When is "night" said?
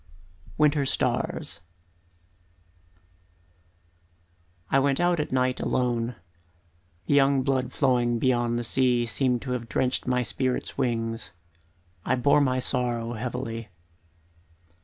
5.31-5.59